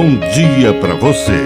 bom 0.00 0.16
dia 0.30 0.72
para 0.80 0.94
você. 0.94 1.42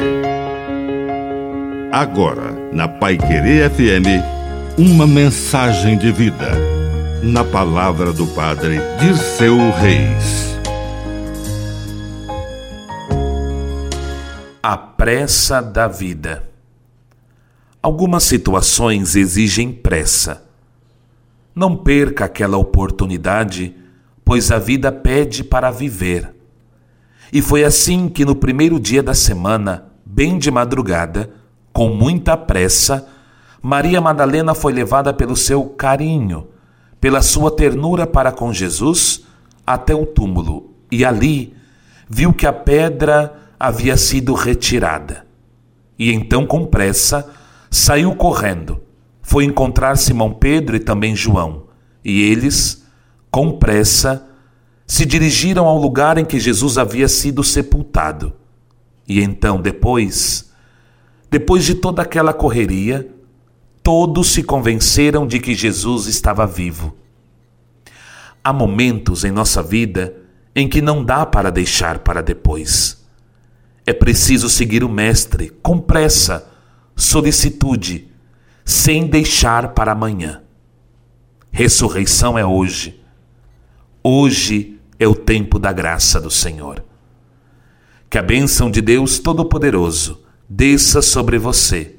Agora, 1.90 2.52
na 2.70 2.86
Pai 2.86 3.16
Querer 3.16 3.70
FM, 3.70 4.76
uma 4.76 5.06
mensagem 5.06 5.96
de 5.96 6.12
vida. 6.12 6.50
Na 7.22 7.44
palavra 7.44 8.12
do 8.12 8.26
Padre 8.26 8.76
de 9.00 9.16
seu 9.16 9.56
Reis. 9.56 10.54
A 14.62 14.76
pressa 14.76 15.62
da 15.62 15.88
vida. 15.88 16.46
Algumas 17.82 18.22
situações 18.24 19.16
exigem 19.16 19.72
pressa. 19.72 20.44
Não 21.54 21.74
perca 21.74 22.26
aquela 22.26 22.58
oportunidade, 22.58 23.74
pois 24.22 24.52
a 24.52 24.58
vida 24.58 24.92
pede 24.92 25.42
para 25.42 25.70
viver. 25.70 26.41
E 27.30 27.42
foi 27.42 27.64
assim 27.64 28.08
que 28.08 28.24
no 28.24 28.34
primeiro 28.34 28.80
dia 28.80 29.02
da 29.02 29.14
semana, 29.14 29.86
bem 30.04 30.38
de 30.38 30.50
madrugada, 30.50 31.30
com 31.72 31.88
muita 31.90 32.36
pressa, 32.36 33.06
Maria 33.60 34.00
Madalena 34.00 34.54
foi 34.54 34.72
levada 34.72 35.12
pelo 35.12 35.36
seu 35.36 35.64
carinho, 35.64 36.48
pela 37.00 37.22
sua 37.22 37.50
ternura 37.50 38.06
para 38.06 38.32
com 38.32 38.52
Jesus, 38.52 39.24
até 39.66 39.94
o 39.94 40.06
túmulo. 40.06 40.74
E 40.90 41.04
ali 41.04 41.54
viu 42.08 42.32
que 42.32 42.46
a 42.46 42.52
pedra 42.52 43.34
havia 43.58 43.96
sido 43.96 44.34
retirada. 44.34 45.24
E 45.98 46.12
então, 46.12 46.46
com 46.46 46.66
pressa, 46.66 47.30
saiu 47.70 48.14
correndo, 48.16 48.82
foi 49.22 49.44
encontrar 49.44 49.96
Simão 49.96 50.32
Pedro 50.32 50.76
e 50.76 50.80
também 50.80 51.14
João, 51.14 51.64
e 52.04 52.22
eles, 52.22 52.84
com 53.30 53.52
pressa, 53.52 54.26
se 54.92 55.06
dirigiram 55.06 55.64
ao 55.64 55.78
lugar 55.78 56.18
em 56.18 56.24
que 56.24 56.38
Jesus 56.38 56.76
havia 56.76 57.08
sido 57.08 57.42
sepultado. 57.42 58.34
E 59.08 59.22
então, 59.22 59.58
depois, 59.58 60.52
depois 61.30 61.64
de 61.64 61.76
toda 61.76 62.02
aquela 62.02 62.34
correria, 62.34 63.08
todos 63.82 64.28
se 64.28 64.42
convenceram 64.42 65.26
de 65.26 65.40
que 65.40 65.54
Jesus 65.54 66.06
estava 66.08 66.46
vivo. 66.46 66.94
Há 68.44 68.52
momentos 68.52 69.24
em 69.24 69.30
nossa 69.30 69.62
vida 69.62 70.14
em 70.54 70.68
que 70.68 70.82
não 70.82 71.02
dá 71.02 71.24
para 71.24 71.50
deixar 71.50 72.00
para 72.00 72.22
depois. 72.22 73.02
É 73.86 73.94
preciso 73.94 74.50
seguir 74.50 74.84
o 74.84 74.90
Mestre 74.90 75.48
com 75.62 75.78
pressa 75.78 76.46
solicitude, 76.94 78.08
sem 78.62 79.06
deixar 79.06 79.72
para 79.72 79.92
amanhã. 79.92 80.42
Ressurreição 81.50 82.38
é 82.38 82.44
hoje. 82.44 83.00
Hoje 84.04 84.71
é 85.02 85.08
o 85.08 85.14
tempo 85.14 85.58
da 85.58 85.72
graça 85.72 86.20
do 86.20 86.30
Senhor. 86.30 86.84
Que 88.08 88.18
a 88.18 88.22
bênção 88.22 88.70
de 88.70 88.80
Deus 88.80 89.18
Todo-Poderoso 89.18 90.22
desça 90.48 91.02
sobre 91.02 91.38
você. 91.38 91.96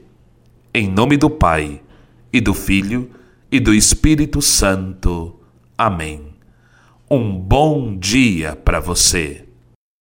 Em 0.73 0.89
nome 0.89 1.17
do 1.17 1.29
Pai, 1.29 1.81
e 2.31 2.39
do 2.39 2.53
Filho, 2.53 3.11
e 3.51 3.59
do 3.59 3.73
Espírito 3.73 4.41
Santo. 4.41 5.39
Amém. 5.77 6.33
Um 7.09 7.37
bom 7.37 7.97
dia 7.97 8.55
para 8.55 8.79
você. 8.79 9.45